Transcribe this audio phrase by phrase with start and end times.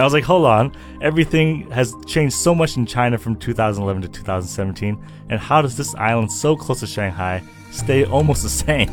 [0.00, 4.08] I was like, hold on, everything has changed so much in China from 2011 to
[4.08, 4.98] 2017,
[5.28, 8.90] and how does this island so close to Shanghai stay almost the same?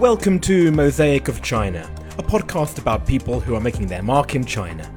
[0.00, 4.46] Welcome to Mosaic of China, a podcast about people who are making their mark in
[4.46, 4.90] China.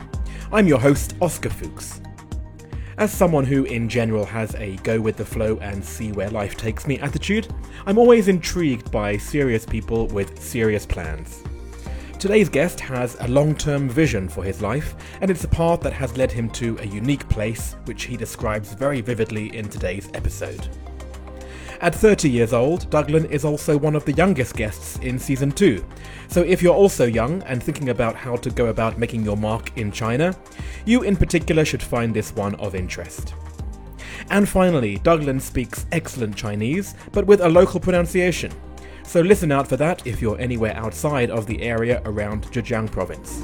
[0.54, 2.00] I'm your host, Oscar Fuchs.
[2.98, 6.56] As someone who, in general, has a go with the flow and see where life
[6.56, 7.54] takes me attitude,
[7.86, 11.44] I'm always intrigued by serious people with serious plans.
[12.24, 15.92] Today's guest has a long term vision for his life, and it's a path that
[15.92, 20.70] has led him to a unique place, which he describes very vividly in today's episode.
[21.82, 25.84] At 30 years old, Douglin is also one of the youngest guests in season 2.
[26.30, 29.78] So if you're also young and thinking about how to go about making your mark
[29.78, 30.34] in China,
[30.86, 33.34] you in particular should find this one of interest.
[34.30, 38.54] And finally, Douglin speaks excellent Chinese, but with a local pronunciation.
[39.04, 43.40] So listen out for that if you're anywhere outside of the area around Zhejiang province.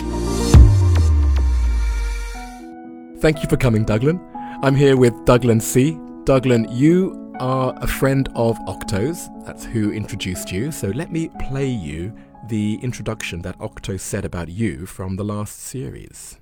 [3.21, 4.19] Thank you for coming, Douglin.
[4.63, 5.93] I'm here with Douglin C.
[6.23, 9.29] Douglin, you are a friend of Octo's.
[9.45, 10.71] That's who introduced you.
[10.71, 12.13] So let me play you
[12.47, 16.37] the introduction that Octo said about you from the last series.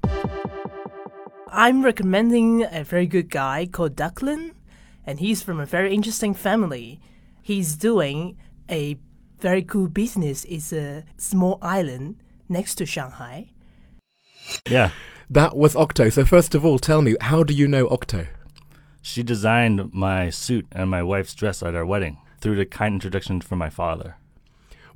[1.47, 4.53] I'm recommending a very good guy called Ducklin,
[5.05, 6.99] and he's from a very interesting family.
[7.41, 8.37] He's doing
[8.69, 8.97] a
[9.39, 10.45] very cool business.
[10.45, 12.17] is a small island
[12.49, 13.49] next to Shanghai.
[14.69, 14.91] Yeah.
[15.29, 16.09] That was Octo.
[16.09, 18.27] So first of all, tell me, how do you know Octo?
[19.01, 23.41] She designed my suit and my wife's dress at our wedding through the kind introduction
[23.41, 24.15] from my father.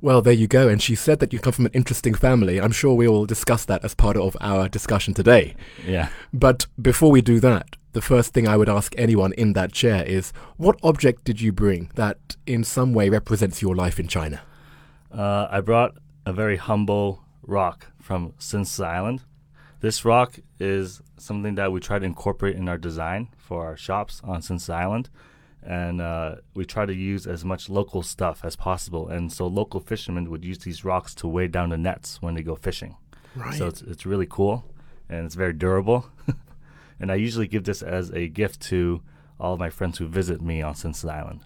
[0.00, 0.68] Well, there you go.
[0.68, 2.60] And she said that you come from an interesting family.
[2.60, 5.54] I'm sure we will discuss that as part of our discussion today.
[5.86, 6.08] Yeah.
[6.32, 10.04] But before we do that, the first thing I would ask anyone in that chair
[10.04, 14.40] is what object did you bring that in some way represents your life in China?
[15.10, 19.22] Uh, I brought a very humble rock from Sinsi Island.
[19.80, 24.20] This rock is something that we try to incorporate in our design for our shops
[24.24, 25.10] on Sinsi Island.
[25.62, 29.08] And uh, we try to use as much local stuff as possible.
[29.08, 32.42] And so local fishermen would use these rocks to weigh down the nets when they
[32.42, 32.96] go fishing.
[33.36, 33.54] Right.
[33.54, 34.64] So it's, it's really cool
[35.08, 36.06] and it's very durable.
[37.02, 39.02] and I usually give this as a gift to
[39.38, 41.44] all of my friends who visit me on Sinsi Island.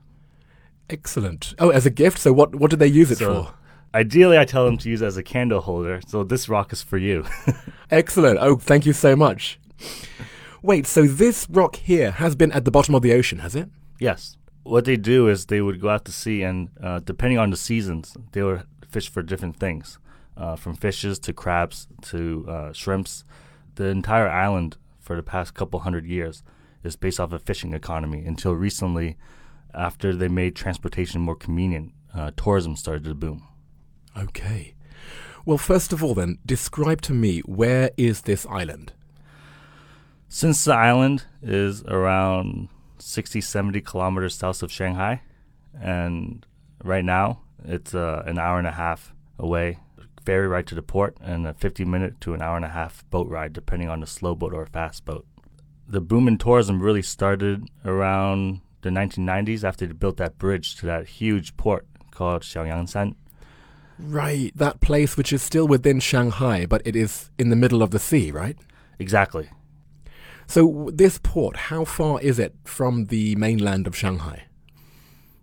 [0.89, 1.55] Excellent.
[1.59, 2.19] Oh, as a gift?
[2.19, 3.55] So what, what did they use it So- for?
[3.95, 6.01] Ideally, I tell them to use it as a candle holder.
[6.07, 7.25] So this rock is for you.
[7.91, 8.39] Excellent.
[8.43, 9.59] Oh, thank you so much.
[10.61, 13.71] Wait, so this rock here has been at the bottom of the ocean, has it?
[13.99, 14.37] Yes.
[14.65, 17.57] What they do is they would go out to sea, and uh, depending on the
[17.57, 19.99] seasons, they would fish for different things,
[20.37, 23.25] uh, from fishes to crabs to uh, shrimps.
[23.77, 26.43] The entire island for the past couple hundred years
[26.83, 29.17] is based off a fishing economy until recently,
[29.73, 33.47] after they made transportation more convenient, uh, tourism started to boom.
[34.19, 34.75] Okay.
[35.45, 38.93] Well, first of all, then, describe to me where is this island?
[40.29, 42.69] Since the island is around
[42.99, 45.23] 60, 70 kilometers south of Shanghai,
[45.81, 46.45] and
[46.83, 49.79] right now it's uh, an hour and a half away,
[50.27, 53.09] ferry ride to the port, and a 50 minute to an hour and a half
[53.11, 55.25] boat ride, depending on the slow boat or a fast boat.
[55.89, 60.87] The boom in tourism really started around the 1990s after they built that bridge to
[60.87, 63.15] that huge port called Xiaoyangshan.
[63.99, 67.93] Right, that place which is still within Shanghai, but it is in the middle of
[67.93, 68.59] the sea, right?
[68.99, 69.49] Exactly.
[70.49, 74.47] So, this port, how far is it from the mainland of Shanghai?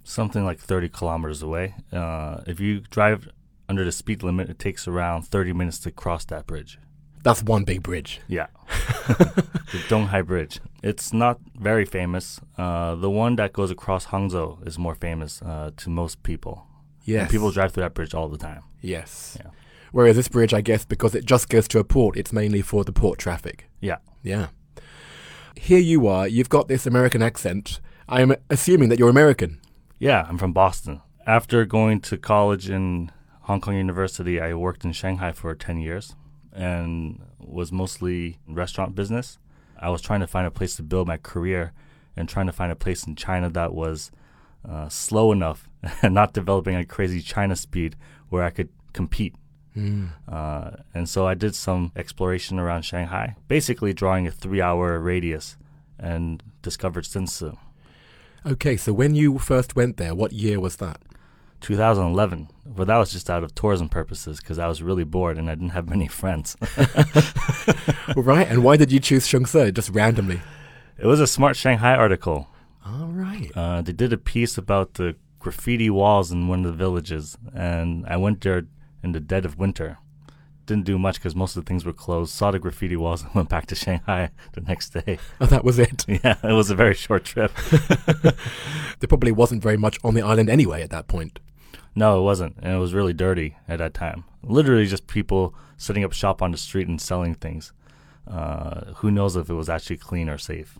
[0.04, 1.76] something like 30 kilometers away.
[1.92, 3.30] Uh, if you drive
[3.70, 6.80] under the speed limit, it takes around 30 minutes to cross that bridge.
[7.24, 8.20] That's one big bridge.
[8.28, 8.48] Yeah.
[9.08, 10.60] the Donghai Bridge.
[10.84, 12.42] It's not very famous.
[12.58, 16.68] Uh, the one that goes across Hangzhou is more famous uh, to most people.
[17.06, 17.22] Yes.
[17.22, 18.64] And people drive through that bridge all the time.
[18.82, 19.38] Yes.
[19.40, 19.52] Yeah.
[19.94, 22.84] Whereas this bridge, I guess, because it just goes to a port, it's mainly for
[22.84, 23.70] the port traffic.
[23.80, 23.98] Yeah.
[24.22, 24.48] Yeah.
[25.56, 27.80] Here you are, you've got this American accent.
[28.10, 29.62] I'm assuming that you're American.
[29.98, 31.02] Yeah, I'm from Boston.
[31.26, 33.12] After going to college in
[33.44, 36.16] Hong Kong University, I worked in Shanghai for 10 years
[36.54, 39.38] and was mostly in restaurant business.
[39.78, 41.74] I was trying to find a place to build my career
[42.16, 44.12] and trying to find a place in China that was
[44.68, 45.68] uh, slow enough
[46.02, 47.98] and not developing a crazy China speed
[48.30, 49.36] where I could compete.
[50.32, 55.58] Uh, and so I did some exploration around Shanghai, basically drawing a three hour radius
[56.00, 57.58] and discovered Sinsu.
[58.46, 61.02] Okay, so when you first went there, what year was that?
[61.64, 65.50] 2011, but that was just out of tourism purposes because I was really bored and
[65.50, 66.56] I didn't have many friends.
[68.16, 70.42] right, and why did you choose Shengse just randomly?
[70.98, 72.48] it was a Smart Shanghai article.
[72.86, 73.52] All right.
[73.56, 78.06] Uh, they did a piece about the graffiti walls in one of the villages, and
[78.06, 78.68] I went there
[79.02, 79.98] in the dead of winter
[80.66, 82.34] didn't do much because most of the things were closed.
[82.34, 85.20] Saw the graffiti walls and went back to Shanghai the next day.
[85.42, 86.06] Oh, that was it.
[86.24, 87.52] Yeah, it was a very short trip.
[87.72, 91.40] there probably wasn't very much on the island anyway at that point.
[91.96, 92.58] No, it wasn't.
[92.62, 94.24] And it was really dirty at that time.
[94.44, 97.72] Literally just people setting up shop on the street and selling things.
[98.28, 100.80] Uh, who knows if it was actually clean or safe?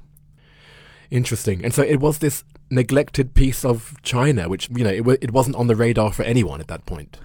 [1.12, 1.64] Interesting.
[1.64, 5.32] And so it was this neglected piece of China, which, you know, it, w- it
[5.32, 7.18] wasn't on the radar for anyone at that point.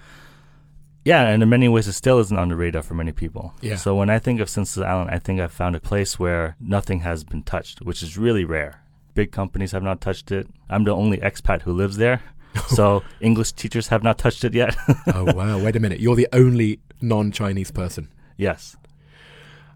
[1.04, 3.54] Yeah, and in many ways, it still isn't on the radar for many people.
[3.62, 3.76] Yeah.
[3.76, 7.00] So when I think of Sinsel Island, I think I've found a place where nothing
[7.00, 8.82] has been touched, which is really rare.
[9.14, 10.48] Big companies have not touched it.
[10.68, 12.20] I'm the only expat who lives there.
[12.68, 14.76] so English teachers have not touched it yet.
[15.14, 15.58] oh, wow.
[15.58, 16.00] Wait a minute.
[16.00, 18.08] You're the only non Chinese person.
[18.36, 18.76] yes.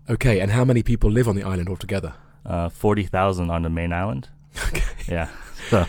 [0.08, 0.40] Okay.
[0.40, 2.14] And how many people live on the island altogether?
[2.44, 4.28] Uh, 40,000 on the main island.
[4.68, 4.82] Okay.
[5.08, 5.28] Yeah.
[5.70, 5.86] So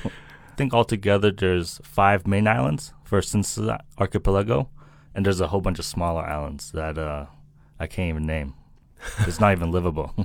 [0.54, 4.70] I think altogether there's five main islands for Sinsel Archipelago,
[5.14, 7.26] and there's a whole bunch of smaller islands that uh,
[7.80, 8.54] I can't even name.
[9.28, 10.16] It's not even livable.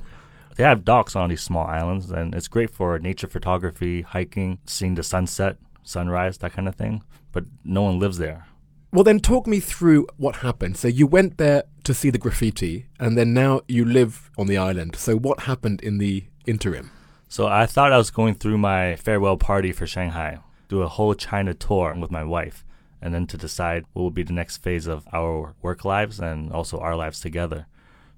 [0.55, 4.95] they have docks on these small islands, and it's great for nature photography, hiking, seeing
[4.95, 7.03] the sunset, sunrise, that kind of thing.
[7.31, 8.47] But no one lives there.
[8.91, 10.75] Well, then talk me through what happened.
[10.77, 14.57] So you went there to see the graffiti, and then now you live on the
[14.57, 14.95] island.
[14.95, 16.89] So what happened in the interim?
[17.27, 21.13] So I thought I was going through my farewell party for Shanghai, do a whole
[21.13, 22.65] China tour with my wife,
[22.99, 26.51] and then to decide what would be the next phase of our work lives and
[26.51, 27.67] also our lives together.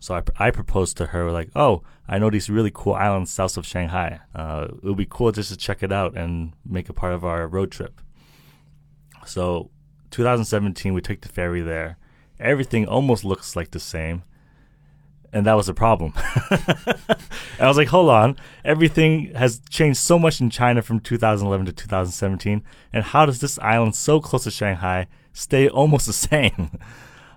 [0.02, 3.56] So I, I proposed to her like, oh, I know these really cool islands south
[3.56, 4.20] of Shanghai.
[4.34, 7.24] Uh, it would be cool just to check it out and make it part of
[7.24, 8.02] our road trip.
[9.28, 9.70] So
[10.10, 12.00] 2017, we took the ferry there.
[12.40, 14.24] Everything almost looks like the same.
[15.32, 16.14] And that was a problem.
[16.16, 18.38] I was like, hold on.
[18.66, 22.64] Everything has changed so much in China from 2011 to 2017.
[22.92, 26.72] And how does this island so close to Shanghai stay almost the same?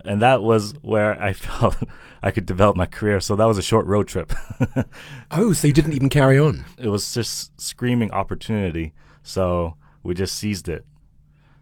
[0.05, 1.77] And that was where I felt
[2.23, 3.21] I could develop my career.
[3.21, 4.33] So that was a short road trip.
[5.31, 6.65] Oh, so you didn't even carry on?
[6.79, 8.93] it was just screaming opportunity.
[9.23, 10.85] So we just seized it.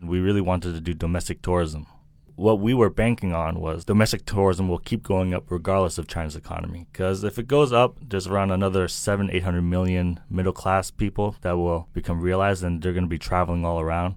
[0.03, 1.87] We really wanted to do domestic tourism.
[2.35, 6.37] What we were banking on was domestic tourism will keep going up regardless of China's
[6.37, 6.87] economy.
[6.93, 11.37] Because if it goes up, there's around another seven, eight hundred million middle class people
[11.43, 14.17] that will become realized, and they're going to be traveling all around.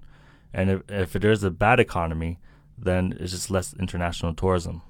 [0.52, 2.40] And if, if there's a bad economy,
[2.78, 4.82] then it's just less international tourism.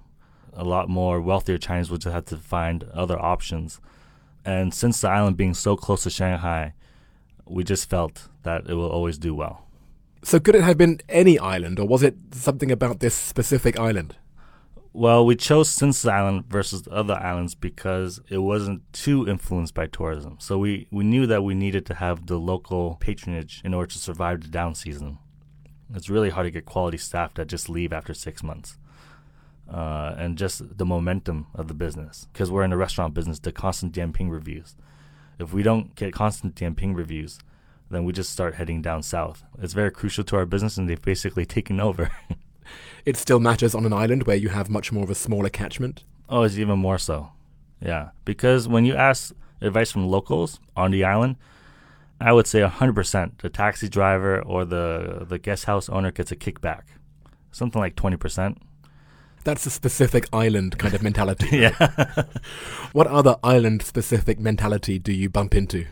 [0.53, 3.81] A lot more wealthier Chinese would just have to find other options.
[4.45, 6.75] And since the island being so close to Shanghai,
[7.47, 9.67] we just felt that it will always do well.
[10.23, 14.17] So could it have been any island, or was it something about this specific island?
[14.93, 19.89] Well, we chose Sinsel Island versus the other islands because it wasn't too influenced by
[19.89, 20.39] tourism.
[20.41, 23.99] So we, we knew that we needed to have the local patronage in order to
[23.99, 25.19] survive the down season.
[25.95, 28.79] It's really hard to get quality staff that just leave after six months.
[29.73, 32.29] Uh, and just the momentum of the business.
[32.33, 34.77] Because we're in the restaurant business, the constant Dianping reviews.
[35.39, 37.41] If we don't get constant Dianping reviews,
[37.91, 39.45] then we just start heading down south.
[39.61, 42.11] It's very crucial to our business, and they've basically taken over.
[43.05, 46.03] It still matters on an island where you have much more of a smaller catchment.
[46.29, 47.31] Oh, it's even more so.
[47.81, 48.11] Yeah.
[48.25, 51.37] Because when you ask advice from locals on the island,
[52.21, 56.37] I would say 100% the taxi driver or the, the guest house owner gets a
[56.37, 56.83] kickback.
[57.53, 58.57] Something like 20%.
[59.45, 61.47] That's a specific island kind of mentality.
[61.59, 62.25] Yeah.
[62.93, 65.87] What other island specific mentality do you bump into?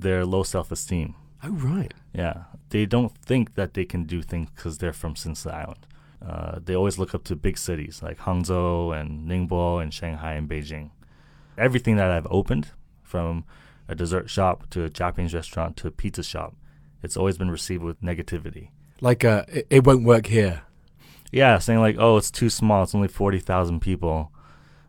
[0.00, 1.14] Their low self esteem.
[1.44, 1.94] Oh, right.
[2.12, 2.44] Yeah.
[2.70, 5.86] They don't think that they can do things because they're from Sinsel Island.
[6.26, 10.48] Uh, they always look up to big cities like Hangzhou and Ningbo and Shanghai and
[10.48, 10.90] Beijing.
[11.56, 12.70] Everything that I've opened,
[13.02, 13.44] from
[13.90, 16.54] a dessert shop to a Japanese restaurant to a pizza shop,
[17.02, 18.68] it's always been received with negativity.
[19.00, 20.62] Like, uh, it, it won't work here.
[21.32, 24.32] Yeah, saying like, oh, it's too small, it's only 40,000 people,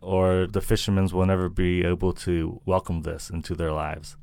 [0.00, 4.16] or the fishermen will never be able to welcome this into their lives.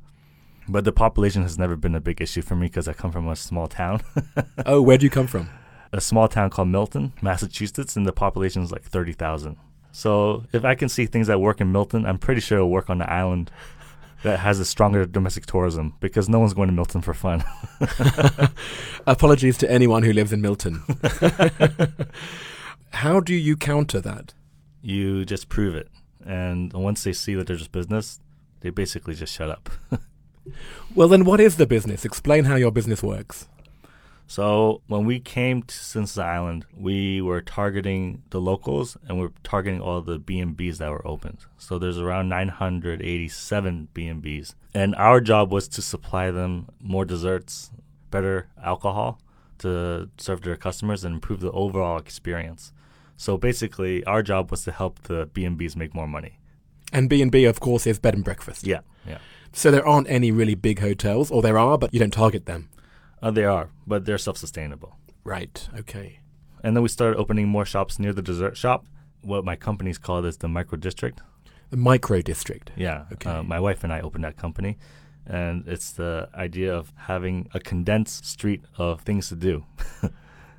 [0.68, 3.28] But the population has never been a big issue for me because I come from
[3.28, 4.02] a small town.
[4.66, 5.48] Oh, where do you come from?
[5.92, 9.56] a small town called Milton, Massachusetts, and the population is like 30,000.
[9.92, 12.90] So if I can see things that work in Milton, I'm pretty sure it'll work
[12.90, 13.50] on the island
[14.22, 17.44] that has a stronger domestic tourism because no one's going to Milton for fun.
[19.06, 20.82] Apologies to anyone who lives in Milton.
[22.92, 24.34] How do you counter that?
[24.82, 25.88] you just prove it.
[26.24, 28.20] And once they see that there's business,
[28.60, 29.70] they basically just shut up.
[30.96, 32.04] Well, then, what is the business?
[32.04, 33.46] Explain how your business works.
[34.30, 39.80] So when we came to Sinsel Island, we were targeting the locals and we're targeting
[39.80, 41.38] all the B&Bs that were opened.
[41.58, 44.54] So there's around 987 B&Bs.
[44.72, 47.72] And our job was to supply them more desserts,
[48.12, 49.20] better alcohol
[49.58, 52.72] to serve their customers and improve the overall experience.
[53.16, 56.38] So basically, our job was to help the B&Bs make more money.
[56.92, 58.64] And B&B, of course, is bed and breakfast.
[58.64, 59.18] Yeah, yeah.
[59.52, 62.68] So there aren't any really big hotels, or there are, but you don't target them.
[63.22, 64.96] Uh, they are, but they're self-sustainable.
[65.24, 66.20] Right, okay.
[66.62, 68.86] And then we started opening more shops near the dessert shop.
[69.22, 71.20] What my company's called is the micro district.
[71.70, 72.72] The micro district.
[72.76, 73.04] Yeah.
[73.12, 73.30] Okay.
[73.30, 74.78] Uh, my wife and I opened that company,
[75.26, 79.64] and it's the idea of having a condensed street of things to do.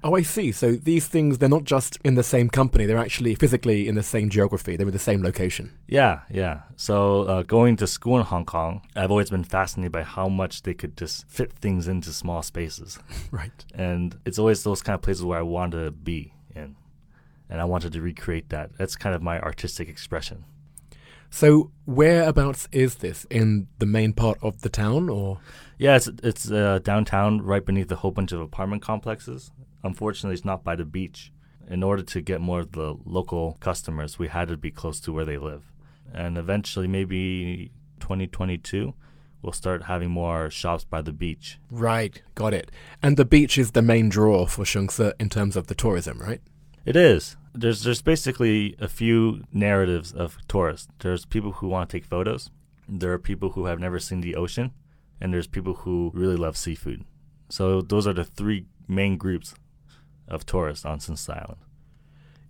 [0.03, 0.51] Oh, I see.
[0.51, 4.01] So these things, they're not just in the same company, they're actually physically in the
[4.03, 5.72] same geography, they're in the same location.
[5.88, 6.62] Yeah, yeah.
[6.75, 10.63] So uh, going to school in Hong Kong, I've always been fascinated by how much
[10.63, 12.98] they could just fit things into small spaces.
[13.31, 13.65] Right.
[13.75, 16.75] and it's always those kind of places where I wanted to be in.
[17.50, 18.72] And I wanted to recreate that.
[18.77, 20.46] That's kind of my artistic expression.
[21.29, 23.25] So whereabouts is this?
[23.29, 25.39] In the main part of the town, or?
[25.77, 29.51] Yeah, it's it's uh, downtown, right beneath a whole bunch of apartment complexes.
[29.83, 31.31] Unfortunately, it's not by the beach.
[31.67, 35.13] In order to get more of the local customers, we had to be close to
[35.13, 35.71] where they live.
[36.13, 38.93] And eventually, maybe 2022,
[39.41, 41.59] we'll start having more shops by the beach.
[41.69, 42.71] Right, got it.
[43.01, 46.41] And the beach is the main draw for Shengse in terms of the tourism, right?
[46.85, 47.38] It is.
[47.53, 50.88] There's there's basically a few narratives of tourists.
[51.00, 52.50] There's people who want to take photos.
[52.88, 54.71] There are people who have never seen the ocean,
[55.19, 57.05] and there's people who really love seafood.
[57.50, 59.53] So those are the three main groups
[60.31, 61.61] of tourists on Sinsay Island.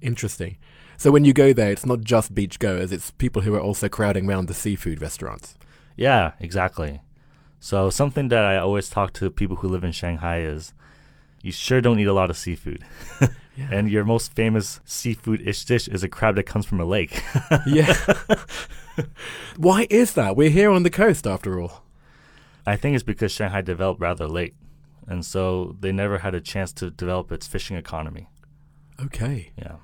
[0.02, 0.58] Interesting.
[0.98, 3.90] So when you go there, it's not just beach goers, it's people who are also
[3.90, 5.56] crowding around the seafood restaurants.
[5.98, 7.02] Yeah, exactly.
[7.60, 10.74] So something that I always talk to people who live in Shanghai is
[11.42, 12.86] you sure don't eat a lot of seafood.
[13.70, 17.22] And your most famous seafood ish dish is a crab that comes from a lake.
[17.68, 17.94] yeah.
[19.58, 20.36] Why is that?
[20.36, 21.84] We're here on the coast after all.
[22.66, 24.56] I think it's because Shanghai developed rather late.
[25.08, 28.28] And so they never had a chance to develop its fishing economy.
[29.04, 29.52] Okay.
[29.58, 29.76] Yeah.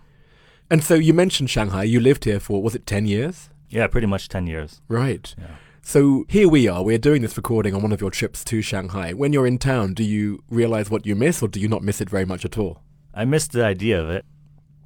[0.70, 1.84] And so you mentioned Shanghai.
[1.84, 3.50] You lived here for, was it 10 years?
[3.70, 4.82] Yeah, pretty much 10 years.
[4.88, 5.34] Right.
[5.38, 5.56] Yeah.
[5.82, 6.84] So here we are.
[6.84, 9.14] We're doing this recording on one of your trips to Shanghai.
[9.14, 12.02] When you're in town, do you realize what you miss or do you not miss
[12.02, 12.82] it very much at all?
[13.14, 14.26] I miss the idea of it,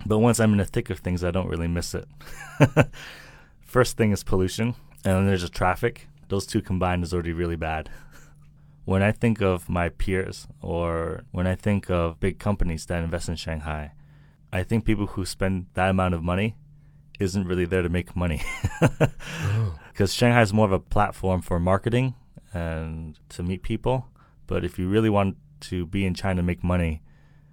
[0.05, 2.07] but once I'm in the thick of things, I don't really miss it.
[3.61, 6.07] First thing is pollution, and then there's the traffic.
[6.29, 7.89] Those two combined is already really bad.
[8.85, 13.29] When I think of my peers or when I think of big companies that invest
[13.29, 13.93] in Shanghai,
[14.51, 16.55] I think people who spend that amount of money
[17.19, 18.41] isn't really there to make money.
[18.81, 19.75] Oh.
[19.91, 22.15] Because Shanghai is more of a platform for marketing
[22.53, 24.07] and to meet people.
[24.47, 27.03] But if you really want to be in China and make money,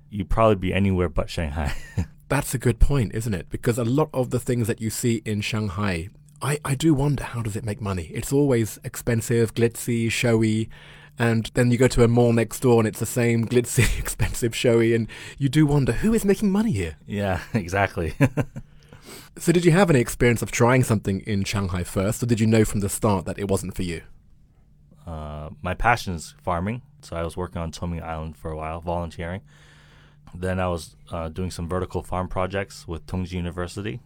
[0.08, 1.74] you'd probably be anywhere but Shanghai.
[2.28, 3.50] That's a good point, isn't it?
[3.50, 6.08] Because a lot of the things that you see in Shanghai,
[6.40, 8.04] I, I do wonder how does it make money?
[8.14, 10.70] It's always expensive, glitzy, showy,
[11.18, 14.54] and then you go to a mall next door and it's the same glitzy, expensive,
[14.54, 15.08] showy, and
[15.38, 16.96] you do wonder who is making money here.
[17.06, 18.14] yeah, exactly.
[19.38, 22.46] So, did you have any experience of trying something in Shanghai first, or did you
[22.46, 24.02] know from the start that it wasn't for you?
[25.06, 28.80] uh, my passion is farming, so I was working on Chongming Island for a while,
[28.80, 29.40] volunteering.
[30.34, 34.00] Then I was uh, doing some vertical farm projects with Tongji University.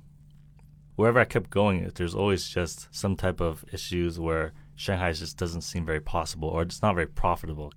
[0.94, 5.62] Wherever I kept going, there's always just some type of issues where Shanghai just doesn't
[5.62, 7.72] seem very possible or it's not very profitable.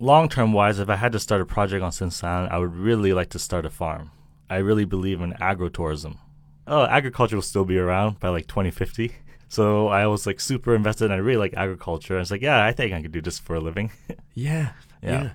[0.00, 2.74] Long term wise, if I had to start a project on Sinsay Island, I would
[2.74, 4.10] really like to start a farm.
[4.50, 6.18] I really believe in agrotourism.
[6.66, 9.12] Oh, agriculture will still be around by like 2050.
[9.46, 12.16] So I was like super invested and I really like agriculture.
[12.16, 13.92] I was like, yeah, I think I could do this for a living.
[14.34, 15.22] Yeah, Yeah.
[15.22, 15.30] yeah.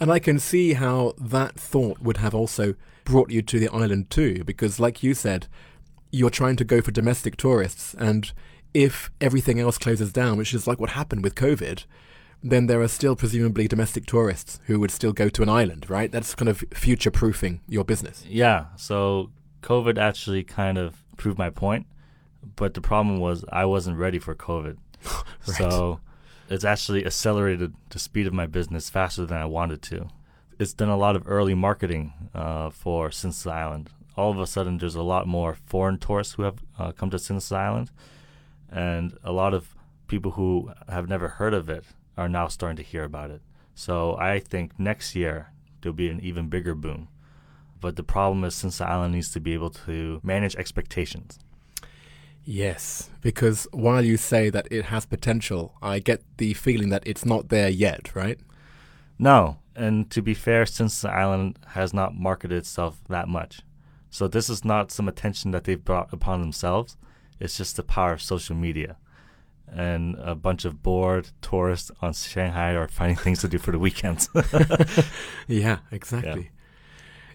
[0.00, 2.74] And I can see how that thought would have also
[3.04, 5.46] brought you to the island too, because like you said,
[6.10, 8.32] you're trying to go for domestic tourists, and
[8.74, 11.84] if everything else closes down, which is like what happened with COVID,
[12.42, 16.10] then there are still presumably domestic tourists who would still go to an island, right?
[16.10, 18.24] That's kind of future proofing your business.
[18.28, 19.30] Yeah, so
[19.62, 21.86] COVID actually kind of proved my point,
[22.56, 24.76] but the problem was I wasn't ready for COVID.
[25.44, 25.98] So
[26.48, 30.08] it's actually accelerated the speed of my business faster than I wanted to.
[30.58, 33.90] It's done a lot of early marketing uh, for Sinsay Island.
[34.16, 37.16] All of a sudden, there's a lot more foreign tourists who have uh, come to
[37.16, 37.90] Sinsay Island,
[38.72, 39.76] and a lot of
[40.08, 41.84] people who have never heard of it
[42.16, 43.42] are now starting to hear about it.
[43.74, 47.08] So I think next year there'll be an even bigger boom.
[47.80, 51.38] But the problem is, since the Island needs to be able to manage expectations.
[52.44, 57.24] Yes, because while you say that it has potential, I get the feeling that it's
[57.24, 58.38] not there yet, right?
[59.18, 63.62] No, and to be fair, since the Island has not marketed itself that much.
[64.10, 66.96] So this is not some attention that they've brought upon themselves.
[67.42, 68.96] It's just the power of social media.
[69.68, 73.78] And a bunch of bored tourists on Shanghai are finding things to do for the
[73.78, 74.28] weekends.
[75.48, 76.50] Yeah, exactly.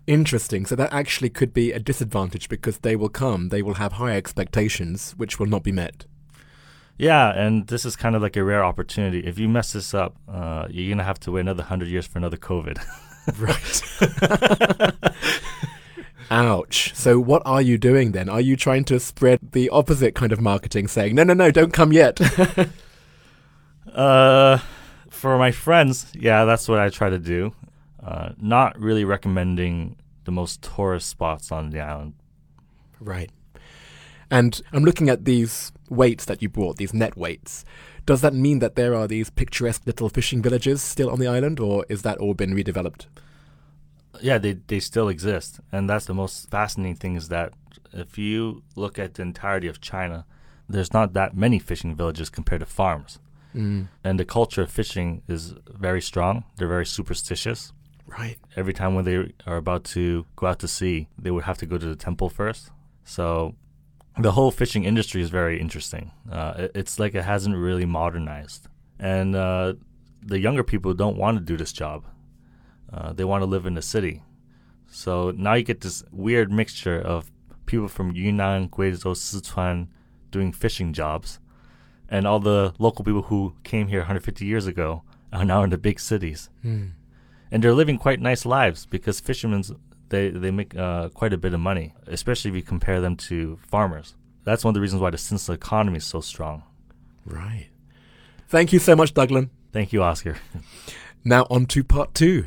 [0.06, 0.66] Interesting.
[0.66, 4.16] So that actually could be a disadvantage because they will come, they will have high
[4.16, 6.06] expectations, which will not be met.
[6.98, 9.20] Yeah, and this is kind of like a rare opportunity.
[9.20, 12.18] If you mess this up, uh, you're gonna have to wait another hundred years for
[12.18, 12.78] another COVID.
[13.38, 15.14] right.
[16.30, 16.94] Ouch.
[16.94, 18.30] So what are you doing then?
[18.30, 21.74] Are you trying to spread the opposite kind of marketing, saying no, no, no, don't
[21.74, 22.20] come yet?
[23.94, 24.60] uh,
[25.10, 27.54] for my friends, yeah, that's what I try to do.
[28.04, 32.14] Uh, not really recommending the most tourist spots on the island.
[33.00, 33.32] Right.
[34.30, 37.64] And I'm looking at these weights that you brought, these net weights.
[38.06, 41.60] Does that mean that there are these picturesque little fishing villages still on the island,
[41.60, 43.08] or is that all been redeveloped?
[44.22, 45.60] Yeah, they, they still exist.
[45.72, 47.54] And that's the most fascinating thing is that
[47.94, 50.26] if you look at the entirety of China,
[50.70, 53.20] there's not that many fishing villages compared to farms.
[53.56, 53.88] Mm.
[54.04, 56.44] And the culture of fishing is very strong.
[56.58, 57.74] They're very superstitious.
[58.06, 58.38] Right.
[58.56, 61.66] Every time when they are about to go out to sea, they would have to
[61.66, 62.72] go to the temple first.
[63.04, 63.56] So
[64.18, 66.12] the whole fishing industry is very interesting.
[66.32, 68.68] Uh, it, it's like it hasn't really modernized,
[69.00, 69.74] and uh,
[70.24, 72.06] the younger people don't want to do this job.
[72.92, 74.24] Uh, they want to live in the city.
[74.90, 77.30] So now you get this weird mixture of
[77.66, 79.88] people from Yunnan, Guizhou, Sichuan
[80.32, 81.40] doing fishing jobs,
[82.10, 85.04] and all the local people who came here 150 years ago
[85.34, 86.92] are now in the big cities, Mm.
[87.52, 89.64] and they're living quite nice lives because fishermen
[90.10, 93.58] they they make uh, quite a bit of money, especially if you compare them to
[93.68, 94.16] farmers.
[94.46, 96.64] That's one of the reasons why the Sinsel economy is so strong.
[97.26, 97.68] Right.
[98.48, 99.48] Thank you so much, Douglas.
[99.74, 100.38] Thank you, Oscar.
[101.26, 102.46] Now on to part two.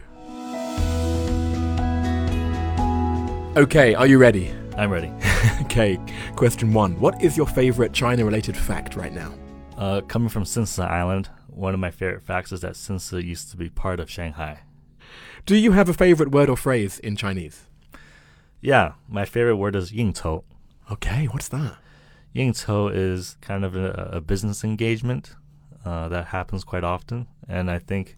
[3.56, 4.54] Okay, are you ready?
[4.76, 5.12] I'm ready.
[5.62, 5.98] Okay,
[6.34, 6.98] question one.
[6.98, 9.32] What is your favorite China related fact right now?
[9.78, 13.56] Uh, coming from Sinsa Island, one of my favorite facts is that Sinsa used to
[13.56, 14.60] be part of Shanghai.
[15.46, 17.66] Do you have a favorite word or phrase in Chinese?
[18.60, 20.42] Yeah, my favorite word is yingchou.
[20.90, 21.76] Okay, what's that?
[22.34, 25.36] Yingchou is kind of a, a business engagement
[25.84, 28.16] uh, that happens quite often, and I think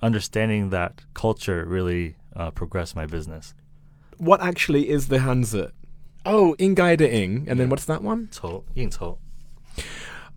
[0.00, 3.52] understanding that culture really uh, progressed my business.
[4.18, 5.70] What actually is the Hanzi?
[6.26, 7.46] Oh, Ingai de Ing.
[7.48, 8.28] And then what's that one?
[8.32, 9.18] tou, yingcou.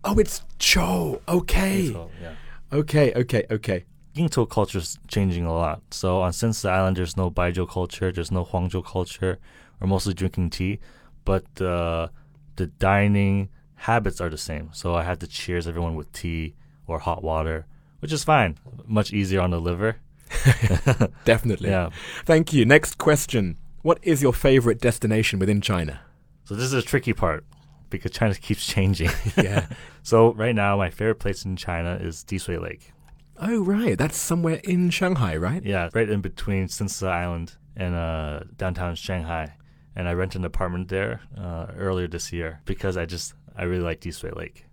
[0.04, 1.20] Oh, it's Cho.
[1.28, 1.94] Okay.
[2.20, 2.34] Yeah.
[2.72, 3.84] Okay, okay, okay.
[4.14, 5.82] Yingchou culture is changing a lot.
[5.90, 9.38] So on Sense Island, there's no Baijiu culture, there's no huangjiu culture.
[9.80, 10.78] We're mostly drinking tea,
[11.24, 12.08] but uh,
[12.56, 14.70] the dining habits are the same.
[14.72, 16.54] So I had to cheers everyone with tea
[16.86, 17.66] or hot water,
[18.00, 18.58] which is fine.
[18.86, 19.96] Much easier on the liver.
[21.24, 21.70] Definitely.
[21.76, 21.90] Yeah.
[22.24, 22.64] Thank you.
[22.64, 23.56] Next question.
[23.82, 26.00] What is your favorite destination within China?
[26.44, 27.44] So this is a tricky part
[27.90, 29.10] because China keeps changing.
[29.36, 29.66] Yeah.
[30.02, 32.92] so right now, my favorite place in China is Dishui Lake.
[33.40, 33.98] oh, right.
[33.98, 35.64] That's somewhere in Shanghai, right?
[35.64, 39.54] Yeah, right in between Sinsa Island and uh, downtown Shanghai.
[39.96, 43.82] And I rented an apartment there uh, earlier this year because I just I really
[43.82, 44.64] like Dishui Lake.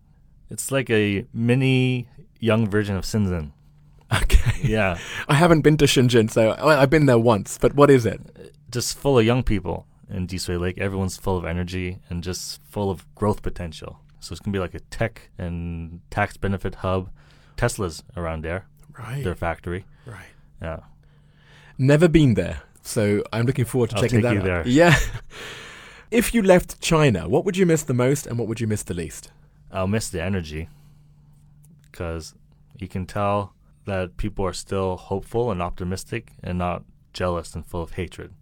[0.50, 2.08] It's like a mini
[2.40, 3.52] young version of Shenzhen.
[4.24, 4.58] Okay.
[4.64, 7.60] Yeah, I haven't been to Shenzhen, so I've been there once.
[7.62, 8.20] But what is it?
[8.72, 10.78] Just full of young people in Dishui Lake.
[10.78, 14.00] Everyone's full of energy and just full of growth potential.
[14.20, 17.10] So it's gonna be like a tech and tax benefit hub.
[17.58, 18.66] Tesla's around there,
[18.98, 19.24] Right.
[19.24, 19.86] their factory.
[20.06, 20.28] Right.
[20.62, 20.80] Yeah.
[21.78, 24.44] Never been there, so I'm looking forward to I'll checking that out.
[24.44, 24.68] there.
[24.68, 24.98] Yeah.
[26.12, 28.84] if you left China, what would you miss the most, and what would you miss
[28.84, 29.32] the least?
[29.72, 30.68] I'll miss the energy
[31.92, 32.34] because
[32.78, 33.54] you can tell
[33.86, 38.34] that people are still hopeful and optimistic and not jealous and full of hatred.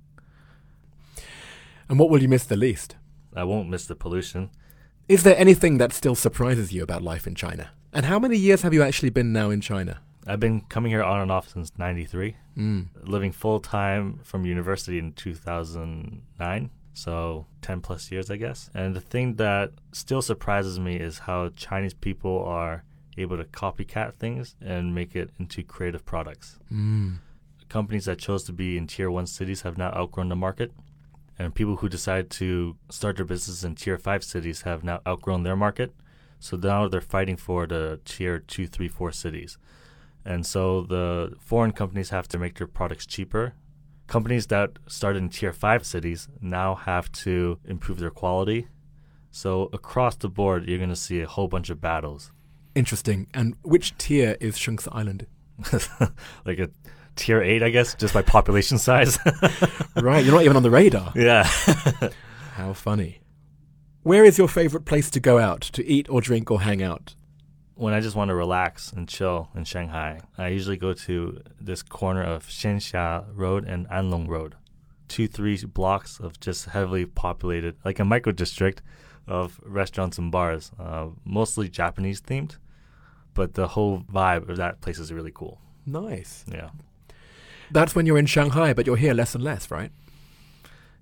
[1.90, 2.96] And what will you miss the least?
[3.36, 4.50] I won't miss the pollution.
[5.08, 7.70] Is there anything that still surprises you about life in China?
[7.94, 10.00] And how many years have you actually been now in China?
[10.26, 12.88] I've been coming here on and off since 93, Mm.
[13.04, 16.70] living full time from university in 2009.
[16.94, 18.70] So 10 plus years, I guess.
[18.74, 22.84] And the thing that still surprises me is how Chinese people are
[23.18, 26.60] able to copycat things and make it into creative products.
[26.74, 27.20] Mm.
[27.70, 30.72] companies that chose to be in tier one cities have now outgrown the market.
[31.40, 35.44] And people who decide to start their business in tier five cities have now outgrown
[35.44, 35.94] their market.
[36.40, 39.58] So now they're fighting for the tier two, three, four cities.
[40.26, 43.54] And so the foreign companies have to make their products cheaper.
[44.08, 48.68] Companies that started in tier five cities now have to improve their quality.
[49.32, 52.32] So across the board, you're going to see a whole bunch of battles.
[52.76, 53.28] Interesting.
[53.34, 55.28] And which tier is Shungsa Island?
[56.46, 56.70] like a
[57.18, 59.18] tier eight, I guess, just by population size.
[59.96, 61.12] right, you're not even on the radar.
[61.16, 61.44] yeah.
[62.54, 63.20] How funny.
[64.04, 67.16] Where is your favorite place to go out to eat or drink or hang out?
[67.76, 71.84] when I just want to relax and chill in Shanghai, I usually go to this
[71.84, 74.56] corner of Xianxia Road and Anlong Road.
[75.08, 78.82] two, three blocks of just heavily populated, like a micro district
[79.28, 82.58] of restaurants and bars, uh, mostly Japanese themed.
[83.36, 85.62] But the whole vibe of that place is really cool.
[85.86, 86.44] Nice.
[86.52, 86.70] Yeah.
[87.72, 89.92] That's when you're in Shanghai, but you're here less and less, right?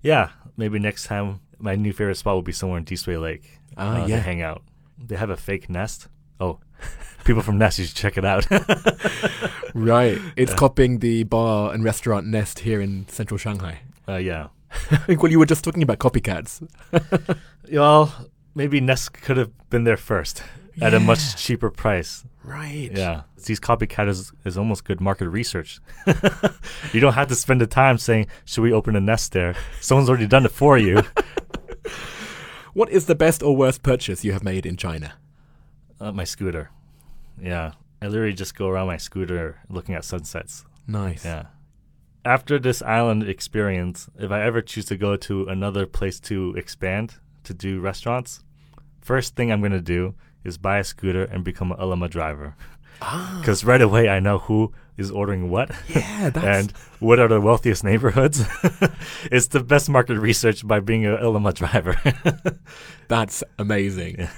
[0.02, 0.30] Yeah.
[0.56, 4.06] Maybe next time my new favorite spot will be somewhere in Dishui Lake Ah, uh,
[4.06, 4.16] yeah.
[4.16, 4.62] to hang out.
[4.98, 6.08] They have a fake nest.
[6.40, 6.58] Oh,
[7.24, 8.46] people from Nest, you should check it out.
[9.74, 10.18] Right.
[10.36, 13.80] It's copying the bar and restaurant Nest here in central Shanghai.
[14.08, 14.48] uh, yeah.
[15.08, 16.66] well, you were just talking about copycats.
[17.70, 20.42] Well, maybe Nest could have been there first
[20.80, 22.24] at a much cheaper price.
[22.46, 22.90] Right.
[22.94, 23.22] Yeah.
[23.44, 25.80] These copycat is, is almost good market research.
[26.92, 29.56] you don't have to spend the time saying, should we open a Nest there?
[29.80, 31.02] Someone's already done it for you.
[32.72, 35.14] What is the best or worst purchase you have made in China?
[36.00, 36.70] uh, my scooter.
[37.40, 37.72] Yeah.
[38.02, 40.64] I literally just go around my scooter looking at sunsets.
[40.86, 41.24] Nice.
[41.24, 41.46] Yeah.
[42.24, 47.14] After this island experience, if I ever choose to go to another place to expand
[47.44, 48.42] to do restaurants,
[49.00, 50.14] first thing I'm going to do
[50.46, 52.54] is buy a scooter and become an Ele.me driver.
[53.02, 57.28] Ah, Because right away I know who is ordering what yeah, that's and what are
[57.28, 58.42] the wealthiest neighborhoods.
[59.30, 62.00] it's the best market research by being an Ele.me driver.
[63.08, 64.16] that's amazing.
[64.20, 64.30] Yeah.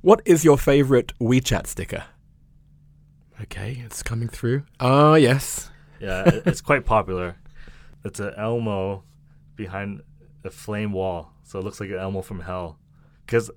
[0.00, 2.04] What is your favorite WeChat sticker?
[3.42, 4.64] Okay, it's coming through.
[4.80, 5.70] Ah, yes.
[6.00, 7.36] Yeah, it's quite popular.
[8.04, 9.04] It's an Elmo
[9.56, 10.02] behind
[10.44, 12.78] a flame wall, so it looks like an Elmo from hell.
[13.24, 13.50] Because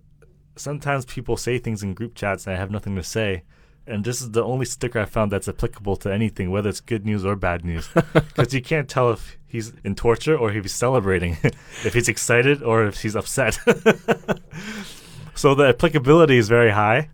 [0.55, 3.43] sometimes people say things in group chats and I have nothing to say,
[3.87, 7.05] and this is the only sticker I found that's applicable to anything, whether it's good
[7.05, 7.89] news or bad news.
[8.13, 11.37] Because you can't tell if he's in torture or if he's celebrating,
[11.83, 13.53] if he's excited or if he's upset.
[15.35, 17.09] so the applicability is very high,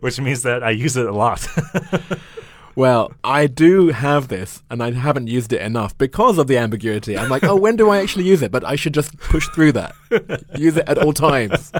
[0.00, 1.46] which means that I use it a lot.
[2.76, 7.16] Well, I do have this, and I haven't used it enough because of the ambiguity.
[7.16, 8.52] I'm like, oh, when do I actually use it?
[8.52, 9.94] But I should just push through that.
[10.58, 11.72] use it at all times.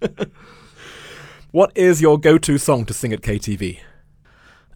[1.50, 3.80] what is your go-to song to sing at KTV?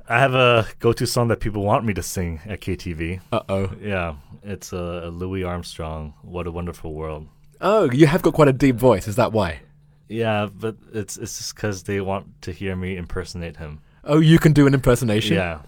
[0.09, 3.21] I have a go-to song that people want me to sing at KTV.
[3.31, 3.73] Uh oh.
[3.81, 6.15] Yeah, it's a, a Louis Armstrong.
[6.23, 7.29] What a wonderful world.
[7.61, 9.07] Oh, you have got quite a deep voice.
[9.07, 9.61] Is that why?
[10.09, 13.81] Yeah, but it's it's just because they want to hear me impersonate him.
[14.03, 15.37] Oh, you can do an impersonation.
[15.37, 15.61] Yeah.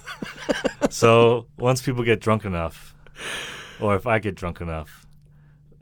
[0.90, 2.94] so once people get drunk enough,
[3.80, 5.06] or if I get drunk enough,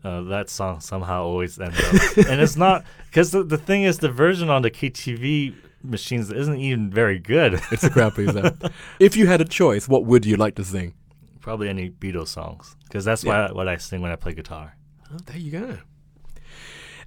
[0.06, 2.16] uh, that song somehow always ends up.
[2.30, 6.58] and it's not because the, the thing is the version on the KTV machines isn't
[6.58, 7.60] even very good.
[7.72, 8.56] It's a crappy pleaser.
[9.00, 10.94] if you had a choice, what would you like to sing?
[11.40, 14.76] Probably any Beatles songs because that's why what I sing when I play guitar.
[15.12, 15.78] Oh, there you go.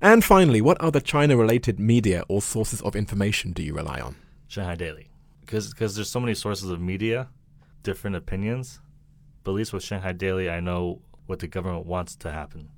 [0.01, 4.15] And finally, what other China-related media or sources of information do you rely on?
[4.47, 5.09] Shanghai Daily,
[5.41, 7.27] because there's so many sources of media,
[7.83, 8.79] different opinions.
[9.43, 12.69] But at least with Shanghai Daily, I know what the government wants to happen,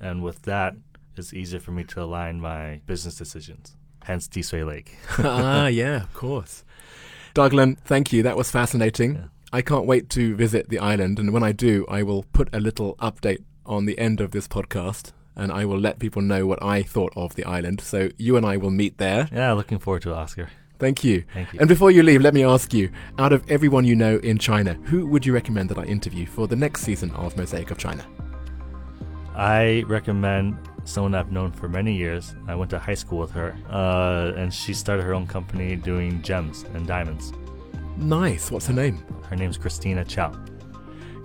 [0.00, 0.74] and with that,
[1.16, 3.76] it's easier for me to align my business decisions.
[4.04, 4.96] Hence, Dishui Lake.
[5.18, 6.64] ah, yeah, of course.
[7.34, 8.22] Douglas, thank you.
[8.22, 9.14] That was fascinating.
[9.14, 9.24] Yeah.
[9.52, 12.60] I can't wait to visit the island, and when I do, I will put a
[12.60, 16.62] little update on the end of this podcast, and I will let people know what
[16.62, 17.80] I thought of the island.
[17.80, 19.28] So you and I will meet there.
[19.32, 20.50] Yeah, looking forward to it, Oscar.
[20.82, 21.22] Thank you.
[21.32, 21.60] Thank you.
[21.60, 24.74] And before you leave, let me ask you out of everyone you know in China,
[24.82, 28.04] who would you recommend that I interview for the next season of Mosaic of China?
[29.36, 32.34] I recommend someone I've known for many years.
[32.48, 36.20] I went to high school with her, uh, and she started her own company doing
[36.20, 37.32] gems and diamonds.
[37.96, 38.50] Nice.
[38.50, 39.04] What's her name?
[39.30, 40.32] Her name's Christina Chow.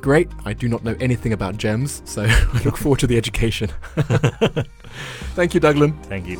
[0.02, 0.30] Great.
[0.46, 3.72] I do not know anything about gems, so I look forward to the education.
[5.34, 5.92] Thank you, Douglas.
[6.04, 6.38] Thank you.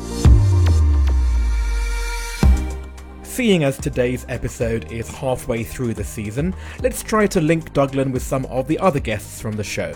[3.38, 8.24] Seeing as today's episode is halfway through the season, let's try to link Douglas with
[8.24, 9.94] some of the other guests from the show.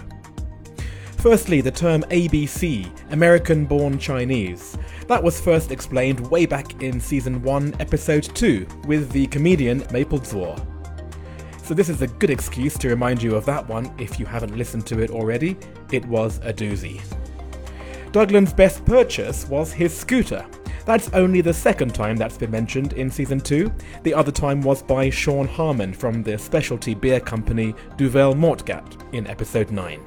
[1.17, 4.79] Firstly, the term ABC, American Born Chinese.
[5.09, 10.21] That was first explained way back in season 1, episode 2, with the comedian Maple
[10.21, 10.65] Zuo.
[11.65, 14.57] So, this is a good excuse to remind you of that one if you haven't
[14.57, 15.57] listened to it already.
[15.91, 17.03] It was a doozy.
[18.13, 20.47] Douglas' best purchase was his scooter.
[20.85, 23.73] That's only the second time that's been mentioned in season 2.
[24.03, 29.27] The other time was by Sean Harmon from the specialty beer company Duvel Moortgat in
[29.27, 30.01] episode 9.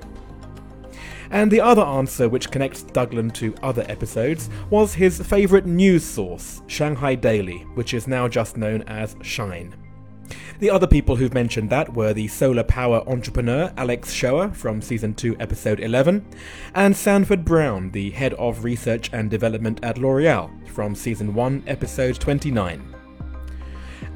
[1.32, 6.62] And the other answer which connects Douglas to other episodes was his favourite news source,
[6.68, 9.74] Shanghai Daily, which is now just known as Shine.
[10.60, 15.14] The other people who've mentioned that were the solar power entrepreneur Alex Shower from season
[15.14, 16.26] 2, episode 11,
[16.74, 22.20] and Sanford Brown, the head of research and development at L'Oreal from season 1, episode
[22.20, 22.96] 29.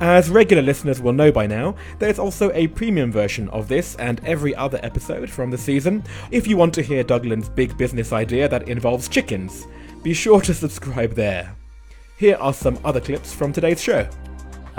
[0.02, 4.22] As regular listeners will know by now, there's also a premium version of this and
[4.24, 8.48] every other episode from the season if you want to hear Douglin's big business idea
[8.48, 9.68] that involves chickens.
[10.02, 11.54] Be sure to subscribe there.
[12.18, 14.08] Here are some other clips from today's show.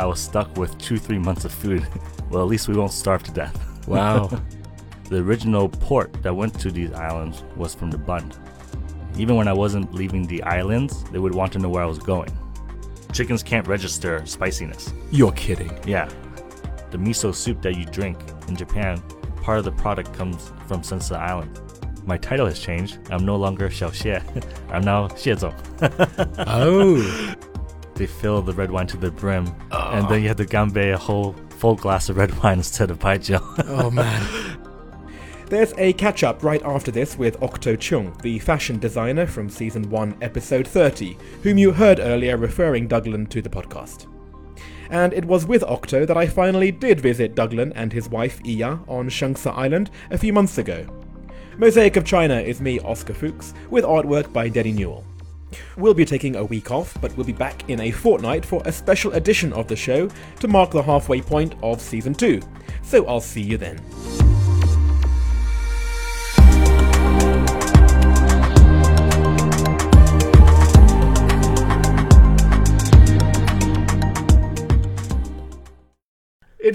[0.01, 1.87] I was stuck with two, three months of food.
[2.31, 3.67] well, at least we won't starve to death.
[3.87, 4.31] Wow.
[5.09, 8.39] the original port that went to these islands was from the Bund.
[9.17, 11.99] Even when I wasn't leaving the islands, they would want to know where I was
[11.99, 12.31] going.
[13.13, 14.93] Chickens can't register spiciness.
[15.11, 15.77] You're kidding.
[15.87, 16.09] Yeah.
[16.93, 19.03] The miso soup that you drink in Japan,
[19.43, 21.59] part of the product comes from Sensa Island.
[22.07, 22.99] My title has changed.
[23.11, 24.23] I'm no longer Xiao Xie.
[24.71, 25.55] I'm now Xiezong.
[26.47, 27.35] Oh.
[28.01, 29.91] They fill the red wine to the brim, oh.
[29.93, 32.99] and then you have to ganbei a whole full glass of red wine instead of
[32.99, 33.39] baijiu.
[33.69, 34.27] oh man.
[35.51, 39.91] There's a catch up right after this with Octo Chung, the fashion designer from season
[39.91, 44.07] 1, episode 30, whom you heard earlier referring Douglin to the podcast.
[44.89, 48.81] And it was with Octo that I finally did visit Douglin and his wife Iya
[48.89, 50.87] on Shengsa Island a few months ago.
[51.59, 55.05] Mosaic of China is me, Oscar Fuchs, with artwork by Denny Newell.
[55.77, 58.73] We'll be taking a week off, but we'll be back in a fortnight for a
[58.73, 60.09] special edition of the show
[60.41, 62.41] to mark the halfway point of season 2.
[62.83, 63.81] So I'll see you then.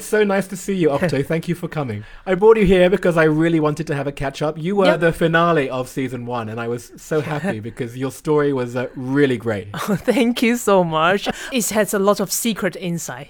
[0.06, 1.24] It's so nice to see you, Octo.
[1.24, 2.04] Thank you for coming.
[2.28, 4.56] I brought you here because I really wanted to have a catch up.
[4.56, 5.00] You were Yep.
[5.00, 8.88] the finale of season one, and I was so happy because your story was uh,
[8.96, 9.70] really great.
[9.76, 11.28] Thank you so much.
[11.52, 13.30] it has a lot of secret insight.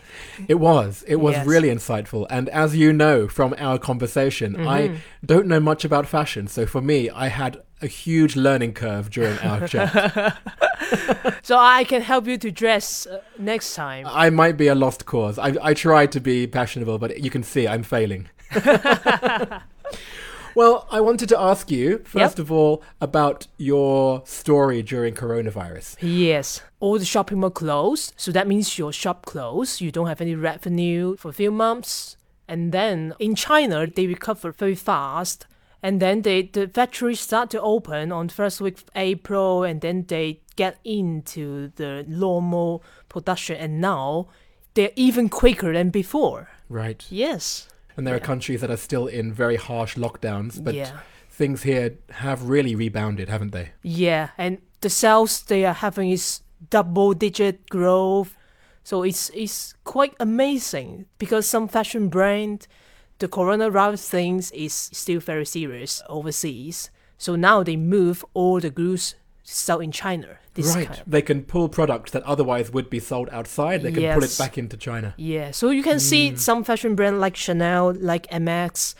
[0.49, 1.05] It was.
[1.07, 1.47] It was Yes.
[1.47, 2.27] really insightful.
[2.29, 6.47] And as you know from our conversation, I don't know much about fashion.
[6.47, 10.37] So for me, I had a huge learning curve during our chat.
[11.45, 14.07] So I can help you to dress uh, next time.
[14.09, 15.37] I might be a lost cause.
[15.37, 18.29] I, I tried to be passionable, but you can see I'm failing.
[20.55, 25.97] well, I wanted to ask you, first of all, about your story during coronavirus.
[26.01, 29.81] Yes, all the shopping mall closed, so that means your shop closed.
[29.81, 34.51] You don't have any revenue for a few months, and then in China they recover
[34.51, 35.45] very fast,
[35.81, 40.05] and then they the factories start to open on first week of April, and then
[40.07, 44.27] they get into the normal production, and now
[44.73, 46.49] they're even quicker than before.
[46.69, 47.05] Right.
[47.09, 47.67] Yes.
[47.97, 50.99] And there are countries that are still in very harsh lockdowns, but yeah.
[51.29, 53.71] things here have really rebounded, haven't they?
[53.83, 58.35] Yeah, and the sales they are having is double digit growth.
[58.83, 62.67] So it's it's quite amazing because some fashion brand
[63.19, 66.89] the coronavirus things is still very serious overseas.
[67.17, 70.39] So now they move all the goods sell in China.
[70.57, 70.87] Right.
[70.87, 74.35] kind They can pull products that otherwise would be sold outside, they can pull it
[74.37, 75.13] back into China.
[75.17, 76.39] Yeah, so you can see mm.
[76.39, 78.95] some fashion brand like Chanel, like MX,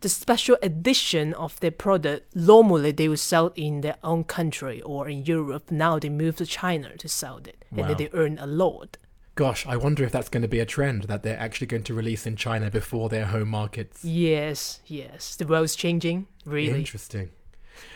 [0.00, 2.34] the special edition of their product.
[2.34, 5.70] Normally they would sell in their own country or in Europe.
[5.70, 7.88] Now they move to China to sell it, and Wow.
[7.88, 8.96] then they earn a lot.
[9.34, 11.94] Gosh, I wonder if that's going to be a trend that they're actually going to
[11.94, 14.04] release in China before their home markets.
[14.04, 16.26] Yes, yes, the world's changing.
[16.44, 16.80] Really.
[16.80, 17.30] Interesting.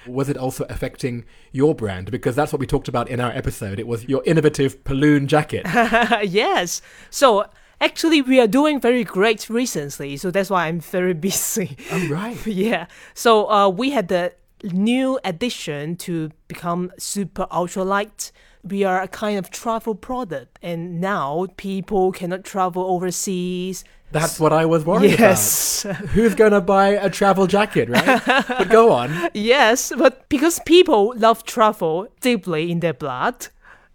[0.07, 2.11] Was it also affecting your brand?
[2.11, 3.79] Because that's what we talked about in our episode.
[3.79, 5.67] It was your innovative balloon jacket.
[6.25, 6.81] yes.
[7.11, 7.45] So
[7.81, 10.17] actually, we are doing very great recently.
[10.17, 11.77] So that's why I'm very busy.
[11.93, 12.47] oh, right.
[12.47, 12.87] yeah.
[13.13, 18.33] So uh, we had the new addition to become super ultra light.
[18.69, 23.85] We are a kind of travel product, and now people cannot travel overseas.
[24.13, 25.97] That's what I was worried Yes, about.
[26.15, 28.23] Who's going to buy a travel jacket, right?
[28.49, 29.11] but go on.
[29.35, 33.49] yes, but because people love travel deeply in their blood,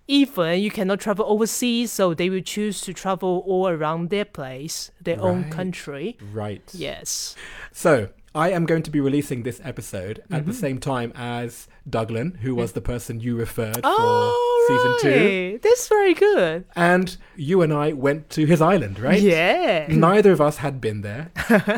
[0.08, 4.92] even you cannot travel overseas, so they will choose to travel all around their place,
[5.02, 6.18] their own country.
[6.34, 6.62] Right.
[6.74, 7.36] Yes.
[7.72, 10.48] So, I am going to be releasing this episode at Mm-hmm.
[10.50, 15.52] the same time as Douglin, who was the person you referred Oh, for season two.
[15.52, 15.62] right.
[15.62, 16.64] That's very good.
[16.76, 19.20] And you and I went to his island, right?
[19.22, 19.88] Yeah.
[19.90, 21.32] Neither of us had been there.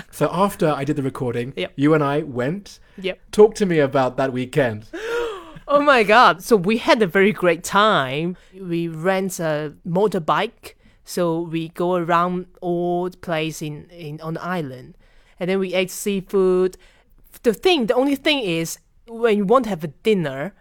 [0.11, 1.73] so after I did the recording, Yep.
[1.75, 2.79] you and I went.
[3.01, 3.19] Yep.
[3.31, 4.85] Talk to me about that weekend.
[5.65, 6.43] Oh my god.
[6.43, 8.35] So we had a very great time.
[8.53, 10.73] We rent a motorbike.
[11.05, 14.95] So we go around all the place in, in on the island.
[15.39, 16.77] And then we ate seafood.
[17.43, 20.53] The thing, the only thing is when you want to have a dinner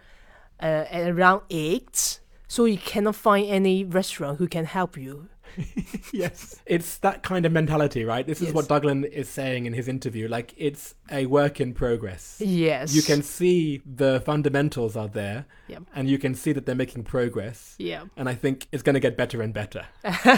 [0.61, 5.29] uh, at around eight, so you cannot find any restaurant who can help you.
[6.13, 6.59] yes.
[6.65, 8.25] It's that kind of mentality, right?
[8.25, 8.53] This is Yes.
[8.55, 10.27] what Douglin is saying in his interview.
[10.27, 12.37] Like, it's a work in progress.
[12.39, 12.93] Yes.
[12.95, 15.83] You can see the fundamentals are there, Yep.
[15.95, 17.75] and you can see that they're making progress.
[17.77, 18.05] Yeah.
[18.17, 19.85] And I think it's going to get better and better.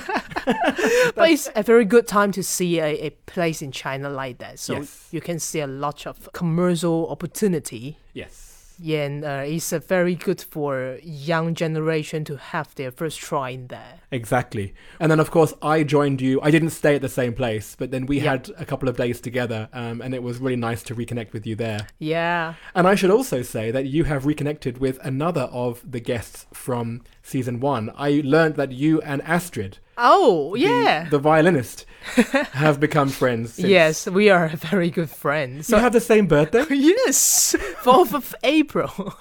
[1.16, 4.60] But it's a very good time to see a, a place in China like that.
[4.60, 5.08] So Yes.
[5.12, 7.98] you can see a lot of commercial opportunity.
[8.14, 8.76] Yes.
[8.78, 13.52] Yeah, and uh, it's uh, very good for young generation to have their first try
[13.52, 14.02] in there.
[14.16, 14.74] Exactly.
[15.00, 16.40] And then, of course, I joined you.
[16.42, 18.32] I didn't stay at the same place, but then we Yeah.
[18.32, 21.46] had a couple of days together, um, and it was really nice to reconnect with
[21.46, 21.88] you there.
[22.00, 22.54] Yeah.
[22.74, 27.02] And I should also say that you have reconnected with another of the guests from
[27.22, 27.92] season one.
[27.98, 31.08] I learned that you and Astrid, Oh, yeah.
[31.10, 31.86] the, violinist,
[32.54, 33.54] have become friends.
[33.54, 33.68] Since.
[33.68, 35.70] Yes, we are very good friends.
[35.70, 36.66] You have the same birthday?
[36.70, 39.14] yes, 4th of April.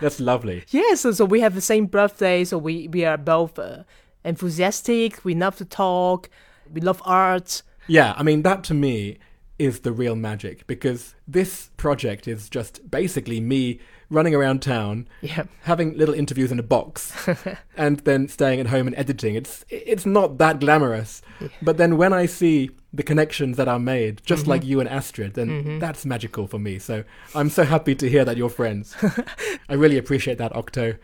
[0.00, 0.64] That's lovely.
[0.68, 3.84] yes, so, so we have the same birthday, so we, we are both uh,
[4.24, 6.28] enthusiastic, we love to talk,
[6.72, 7.62] we love art.
[7.86, 9.18] Yeah, I mean, that to me
[9.58, 13.80] is the real magic because this project is just basically me
[14.10, 15.44] running around town Yeah.
[15.62, 17.12] having little interviews in a box
[17.76, 21.22] and then staying at home and editing it's it's not that glamorous
[21.62, 24.70] but then when i see the connections that are made just like mm-hmm.
[24.70, 25.78] you and astrid then mm-hmm.
[25.78, 26.78] that's magical for me.
[26.78, 27.04] So
[27.34, 28.96] i'm so happy to hear that you're friends.
[29.68, 30.96] I really appreciate that octo